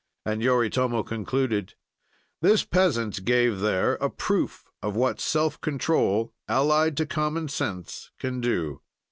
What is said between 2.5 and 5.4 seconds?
peasant gave there a proof of what